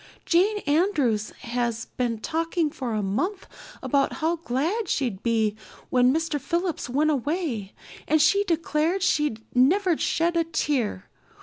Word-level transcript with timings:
Jane 0.25 0.57
Andrews 0.65 1.29
has 1.41 1.85
been 1.85 2.21
talking 2.21 2.71
for 2.71 2.95
a 2.95 3.03
month 3.03 3.45
about 3.83 4.13
how 4.13 4.37
glad 4.37 4.89
she'd 4.89 5.21
be 5.21 5.55
when 5.91 6.11
Mr. 6.11 6.41
Phillips 6.41 6.89
went 6.89 7.11
away 7.11 7.73
and 8.07 8.19
she 8.19 8.43
declared 8.45 9.03
she'd 9.03 9.43
never 9.55 9.95
shed 9.95 10.35
a 10.35 10.43
tear. 10.43 11.05